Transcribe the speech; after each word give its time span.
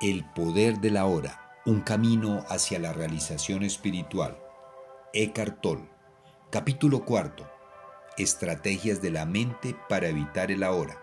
El 0.00 0.24
poder 0.24 0.78
de 0.78 0.92
la 0.92 1.06
hora, 1.06 1.40
un 1.66 1.80
camino 1.80 2.44
hacia 2.48 2.78
la 2.78 2.92
realización 2.92 3.64
espiritual. 3.64 4.38
Eckhart 5.12 5.60
Tolle. 5.60 5.90
Capítulo 6.52 7.04
cuarto. 7.04 7.50
Estrategias 8.16 9.02
de 9.02 9.10
la 9.10 9.26
mente 9.26 9.74
para 9.88 10.06
evitar 10.06 10.52
el 10.52 10.62
ahora. 10.62 10.96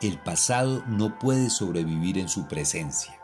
El 0.00 0.18
pasado 0.18 0.82
no 0.86 1.18
puede 1.18 1.50
sobrevivir 1.50 2.16
en 2.16 2.30
su 2.30 2.48
presencia. 2.48 3.20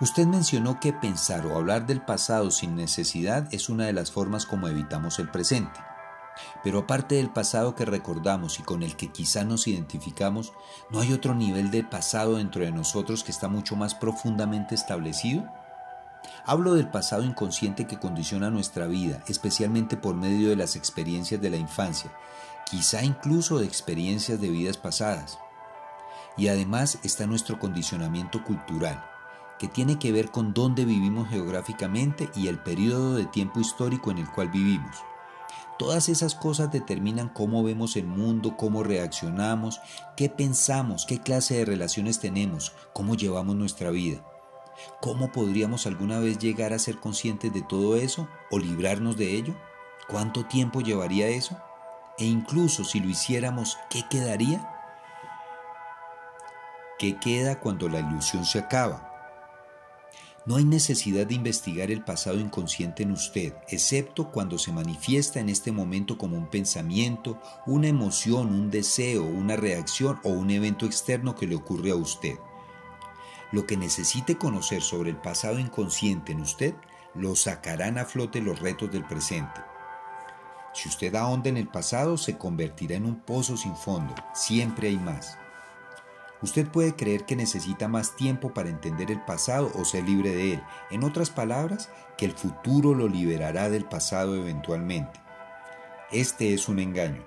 Usted 0.00 0.26
mencionó 0.26 0.80
que 0.80 0.92
pensar 0.92 1.46
o 1.46 1.54
hablar 1.54 1.86
del 1.86 2.00
pasado 2.00 2.50
sin 2.50 2.74
necesidad 2.74 3.46
es 3.54 3.68
una 3.68 3.86
de 3.86 3.92
las 3.92 4.10
formas 4.10 4.44
como 4.44 4.66
evitamos 4.66 5.20
el 5.20 5.30
presente. 5.30 5.78
Pero 6.62 6.80
aparte 6.80 7.16
del 7.16 7.30
pasado 7.30 7.74
que 7.74 7.84
recordamos 7.84 8.58
y 8.58 8.62
con 8.62 8.82
el 8.82 8.96
que 8.96 9.08
quizá 9.08 9.44
nos 9.44 9.66
identificamos, 9.68 10.52
¿no 10.90 11.00
hay 11.00 11.12
otro 11.12 11.34
nivel 11.34 11.70
de 11.70 11.84
pasado 11.84 12.36
dentro 12.36 12.64
de 12.64 12.72
nosotros 12.72 13.24
que 13.24 13.32
está 13.32 13.48
mucho 13.48 13.76
más 13.76 13.94
profundamente 13.94 14.74
establecido? 14.74 15.44
Hablo 16.44 16.74
del 16.74 16.88
pasado 16.88 17.24
inconsciente 17.24 17.86
que 17.86 17.98
condiciona 17.98 18.50
nuestra 18.50 18.86
vida, 18.86 19.22
especialmente 19.28 19.96
por 19.96 20.14
medio 20.14 20.48
de 20.48 20.56
las 20.56 20.76
experiencias 20.76 21.40
de 21.40 21.50
la 21.50 21.56
infancia, 21.56 22.10
quizá 22.70 23.02
incluso 23.02 23.58
de 23.58 23.66
experiencias 23.66 24.40
de 24.40 24.48
vidas 24.48 24.76
pasadas. 24.76 25.38
Y 26.36 26.48
además 26.48 26.98
está 27.02 27.26
nuestro 27.26 27.58
condicionamiento 27.58 28.44
cultural, 28.44 29.04
que 29.58 29.68
tiene 29.68 29.98
que 29.98 30.12
ver 30.12 30.30
con 30.30 30.54
dónde 30.54 30.84
vivimos 30.84 31.28
geográficamente 31.28 32.30
y 32.34 32.48
el 32.48 32.58
periodo 32.58 33.16
de 33.16 33.26
tiempo 33.26 33.60
histórico 33.60 34.10
en 34.10 34.18
el 34.18 34.30
cual 34.30 34.48
vivimos. 34.48 34.96
Todas 35.78 36.08
esas 36.08 36.34
cosas 36.34 36.72
determinan 36.72 37.28
cómo 37.28 37.62
vemos 37.62 37.96
el 37.96 38.06
mundo, 38.06 38.56
cómo 38.56 38.82
reaccionamos, 38.82 39.80
qué 40.16 40.28
pensamos, 40.28 41.06
qué 41.06 41.20
clase 41.20 41.58
de 41.58 41.64
relaciones 41.64 42.18
tenemos, 42.18 42.72
cómo 42.92 43.14
llevamos 43.14 43.54
nuestra 43.54 43.90
vida. 43.90 44.24
¿Cómo 45.00 45.30
podríamos 45.30 45.86
alguna 45.86 46.18
vez 46.18 46.38
llegar 46.38 46.72
a 46.72 46.78
ser 46.78 46.98
conscientes 46.98 47.52
de 47.52 47.62
todo 47.62 47.96
eso 47.96 48.28
o 48.50 48.58
librarnos 48.58 49.16
de 49.16 49.36
ello? 49.36 49.54
¿Cuánto 50.08 50.46
tiempo 50.46 50.80
llevaría 50.80 51.28
eso? 51.28 51.56
E 52.18 52.24
incluso 52.24 52.84
si 52.84 52.98
lo 52.98 53.08
hiciéramos, 53.08 53.78
¿qué 53.88 54.02
quedaría? 54.10 54.68
¿Qué 56.98 57.20
queda 57.20 57.60
cuando 57.60 57.88
la 57.88 58.00
ilusión 58.00 58.44
se 58.44 58.58
acaba? 58.58 59.07
No 60.46 60.56
hay 60.56 60.64
necesidad 60.64 61.26
de 61.26 61.34
investigar 61.34 61.90
el 61.90 62.02
pasado 62.02 62.38
inconsciente 62.38 63.02
en 63.02 63.12
usted, 63.12 63.52
excepto 63.68 64.30
cuando 64.30 64.58
se 64.58 64.72
manifiesta 64.72 65.40
en 65.40 65.48
este 65.48 65.72
momento 65.72 66.16
como 66.16 66.38
un 66.38 66.48
pensamiento, 66.48 67.38
una 67.66 67.88
emoción, 67.88 68.48
un 68.48 68.70
deseo, 68.70 69.24
una 69.24 69.56
reacción 69.56 70.18
o 70.24 70.30
un 70.30 70.50
evento 70.50 70.86
externo 70.86 71.34
que 71.34 71.46
le 71.46 71.56
ocurre 71.56 71.90
a 71.90 71.96
usted. 71.96 72.36
Lo 73.52 73.66
que 73.66 73.76
necesite 73.76 74.36
conocer 74.36 74.82
sobre 74.82 75.10
el 75.10 75.16
pasado 75.16 75.58
inconsciente 75.58 76.32
en 76.32 76.40
usted 76.40 76.74
lo 77.14 77.34
sacarán 77.34 77.98
a 77.98 78.04
flote 78.04 78.40
los 78.40 78.60
retos 78.60 78.90
del 78.90 79.04
presente. 79.04 79.60
Si 80.72 80.88
usted 80.88 81.14
ahonda 81.14 81.48
en 81.48 81.56
el 81.56 81.68
pasado, 81.68 82.16
se 82.16 82.38
convertirá 82.38 82.96
en 82.96 83.06
un 83.06 83.16
pozo 83.16 83.56
sin 83.56 83.74
fondo. 83.74 84.14
Siempre 84.34 84.88
hay 84.88 84.98
más. 84.98 85.38
Usted 86.40 86.68
puede 86.68 86.94
creer 86.94 87.24
que 87.24 87.34
necesita 87.34 87.88
más 87.88 88.14
tiempo 88.14 88.54
para 88.54 88.68
entender 88.68 89.10
el 89.10 89.20
pasado 89.24 89.72
o 89.74 89.84
ser 89.84 90.04
libre 90.04 90.30
de 90.30 90.54
él. 90.54 90.62
En 90.90 91.02
otras 91.02 91.30
palabras, 91.30 91.90
que 92.16 92.26
el 92.26 92.32
futuro 92.32 92.94
lo 92.94 93.08
liberará 93.08 93.68
del 93.68 93.84
pasado 93.84 94.36
eventualmente. 94.36 95.20
Este 96.12 96.54
es 96.54 96.68
un 96.68 96.78
engaño. 96.78 97.26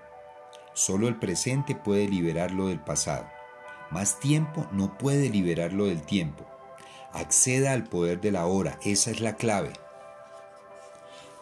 Solo 0.74 1.10
el 1.10 1.18
presente 1.20 1.76
puede 1.76 2.08
liberarlo 2.08 2.68
del 2.68 2.80
pasado. 2.80 3.28
Más 3.90 4.20
tiempo 4.20 4.66
no 4.72 4.98
puede 4.98 5.30
liberarlo 5.30 5.86
del 5.86 6.02
tiempo. 6.02 6.46
Acceda 7.12 7.74
al 7.74 7.84
poder 7.84 8.22
de 8.22 8.32
la 8.32 8.46
hora, 8.46 8.80
esa 8.84 9.12
es 9.12 9.20
la 9.20 9.36
clave. 9.36 9.74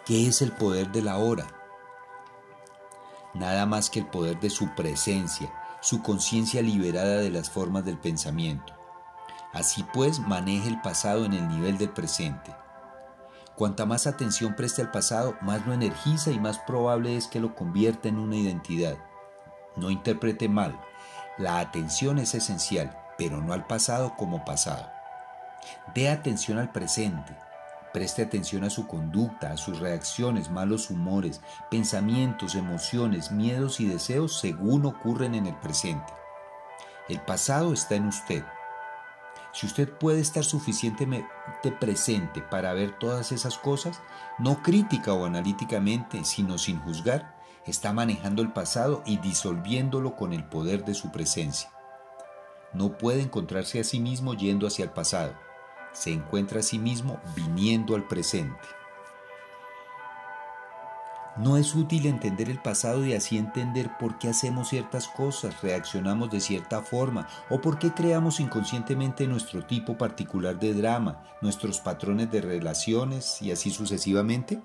¿Qué 0.08 0.28
es 0.28 0.42
el 0.42 0.52
poder 0.52 0.92
de 0.92 1.04
la 1.04 1.18
hora? 1.18 1.46
Nada 3.36 3.68
más 3.68 3.92
que 3.92 4.00
el 4.00 4.08
poder 4.08 4.40
de 4.40 4.50
su 4.50 4.74
presencia, 4.74 5.54
su 5.82 6.02
conciencia 6.02 6.62
liberada 6.62 7.18
de 7.18 7.30
las 7.30 7.50
formas 7.50 7.86
del 7.86 7.98
pensamiento. 7.98 8.74
Así 9.54 9.84
pues, 9.94 10.20
maneje 10.20 10.68
el 10.68 10.82
pasado 10.82 11.26
en 11.26 11.34
el 11.34 11.48
nivel 11.48 11.78
del 11.78 11.90
presente. 11.90 12.56
Cuanta 13.56 13.86
más 13.86 14.08
atención 14.08 14.56
preste 14.56 14.82
al 14.82 14.92
pasado, 14.92 15.36
más 15.42 15.66
lo 15.66 15.74
energiza 15.74 16.32
y 16.32 16.40
más 16.40 16.60
probable 16.60 17.18
es 17.18 17.28
que 17.28 17.40
lo 17.40 17.56
convierta 17.56 18.08
en 18.08 18.18
una 18.18 18.38
identidad. 18.38 18.98
No 19.76 19.90
interprete 19.90 20.48
mal, 20.48 20.80
la 21.38 21.60
atención 21.60 22.20
es 22.20 22.36
esencial, 22.36 22.98
pero 23.18 23.42
no 23.42 23.54
al 23.54 23.66
pasado 23.68 24.16
como 24.18 24.46
pasado. 24.46 24.90
Dé 25.94 26.10
atención 26.10 26.58
al 26.58 26.72
presente, 26.72 27.36
Preste 27.94 28.22
atención 28.22 28.64
a 28.64 28.70
su 28.70 28.86
conducta, 28.86 29.52
a 29.52 29.58
sus 29.58 29.80
reacciones, 29.80 30.52
malos 30.52 30.92
humores, 30.92 31.42
pensamientos, 31.72 32.54
emociones, 32.54 33.32
miedos 33.32 33.80
y 33.80 33.88
deseos 33.88 34.40
según 34.40 34.86
ocurren 34.86 35.34
en 35.34 35.48
el 35.48 35.56
presente. 35.56 36.14
El 37.08 37.20
pasado 37.22 37.74
está 37.74 37.96
en 37.96 38.08
usted. 38.08 38.44
Si 39.54 39.66
usted 39.66 39.92
puede 39.92 40.20
estar 40.20 40.44
suficientemente 40.44 41.28
presente 41.80 42.42
para 42.42 42.74
ver 42.74 43.00
todas 43.00 43.32
esas 43.32 43.58
cosas, 43.58 44.00
no 44.38 44.62
crítica 44.62 45.14
o 45.14 45.26
analíticamente, 45.26 46.24
sino 46.26 46.60
sin 46.60 46.80
juzgar, 46.82 47.36
está 47.66 47.92
manejando 47.92 48.44
el 48.44 48.54
pasado 48.54 49.02
y 49.08 49.18
disolviéndolo 49.18 50.16
con 50.16 50.34
el 50.34 50.44
poder 50.44 50.86
de 50.86 50.94
su 50.94 51.12
presencia. 51.12 51.72
No 52.72 53.00
puede 53.00 53.24
encontrarse 53.24 53.80
a 53.80 53.84
sí 53.84 54.00
mismo 54.00 54.36
yendo 54.36 54.68
hacia 54.68 54.86
el 54.86 54.92
pasado 54.92 55.34
se 55.92 56.12
encuentra 56.12 56.60
a 56.60 56.64
sí 56.64 56.80
mismo 56.80 57.20
viniendo 57.36 57.96
al 57.96 58.08
presente. 58.08 58.68
No 61.40 61.56
es 61.56 61.74
útil 61.74 62.06
entender 62.06 62.50
el 62.50 62.62
pasado 62.62 63.06
y 63.06 63.14
así 63.14 63.38
entender 63.38 63.90
por 63.98 64.20
qué 64.20 64.28
hacemos 64.28 64.68
ciertas 64.68 65.08
cosas, 65.08 65.62
reaccionamos 65.62 66.30
de 66.30 66.42
cierta 66.42 66.82
forma 66.82 67.30
o 67.50 67.62
por 67.62 67.80
qué 67.80 67.92
creamos 67.94 68.42
inconscientemente 68.42 69.26
nuestro 69.26 69.66
tipo 69.66 69.98
particular 69.98 70.60
de 70.60 70.74
drama, 70.74 71.24
nuestros 71.42 71.80
patrones 71.80 72.30
de 72.30 72.42
relaciones 72.42 73.42
y 73.42 73.52
así 73.52 73.72
sucesivamente. 73.72 74.60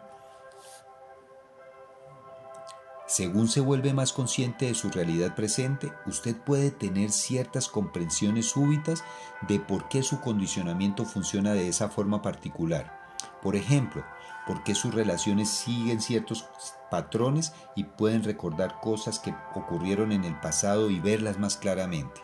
Según 3.14 3.46
se 3.46 3.60
vuelve 3.60 3.94
más 3.94 4.12
consciente 4.12 4.66
de 4.66 4.74
su 4.74 4.90
realidad 4.90 5.36
presente, 5.36 5.92
usted 6.04 6.34
puede 6.34 6.72
tener 6.72 7.12
ciertas 7.12 7.68
comprensiones 7.68 8.46
súbitas 8.46 9.04
de 9.42 9.60
por 9.60 9.88
qué 9.88 10.02
su 10.02 10.20
condicionamiento 10.20 11.04
funciona 11.04 11.52
de 11.52 11.68
esa 11.68 11.88
forma 11.88 12.22
particular. 12.22 13.14
Por 13.40 13.54
ejemplo, 13.54 14.04
por 14.48 14.64
qué 14.64 14.74
sus 14.74 14.92
relaciones 14.92 15.48
siguen 15.48 16.00
ciertos 16.00 16.48
patrones 16.90 17.52
y 17.76 17.84
pueden 17.84 18.24
recordar 18.24 18.80
cosas 18.80 19.20
que 19.20 19.32
ocurrieron 19.54 20.10
en 20.10 20.24
el 20.24 20.34
pasado 20.40 20.90
y 20.90 20.98
verlas 20.98 21.38
más 21.38 21.56
claramente. 21.56 22.20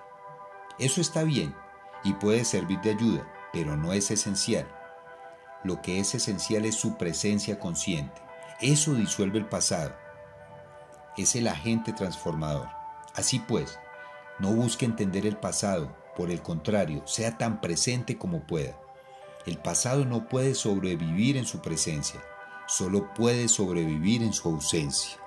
Eso 0.81 1.01
está 1.01 1.22
bien 1.22 1.55
y 2.03 2.15
puede 2.15 2.45
servir 2.45 2.81
de 2.81 2.91
ayuda, 2.91 3.33
pero 3.53 3.77
no 3.77 3.93
es 3.93 4.11
esencial. 4.11 4.67
Lo 5.62 5.83
que 5.83 6.01
es 6.01 6.17
esencial 6.17 6.65
es 6.65 6.75
su 6.75 6.97
presencia 6.97 7.61
consciente. 7.61 8.21
Eso 8.61 8.95
disuelve 8.95 9.39
el 9.39 9.47
pasado 9.47 10.00
es 11.16 11.37
el 11.37 11.48
agente 11.48 11.93
transformador. 11.93 12.69
Así 13.15 13.38
pues, 13.41 13.78
no 14.38 14.53
busque 14.53 14.87
entender 14.87 15.26
el 15.26 15.37
pasado, 15.37 15.94
por 16.16 16.31
el 16.31 16.43
contrario, 16.43 17.06
sea 17.06 17.37
tan 17.37 17.60
presente 17.60 18.19
como 18.19 18.47
pueda. 18.47 18.78
El 19.47 19.59
pasado 19.59 20.04
no 20.04 20.28
puede 20.28 20.54
sobrevivir 20.54 21.37
en 21.37 21.47
su 21.47 21.60
presencia, 21.60 22.21
solo 22.66 23.12
puede 23.15 23.48
sobrevivir 23.48 24.22
en 24.22 24.32
su 24.32 24.48
ausencia. 24.48 25.19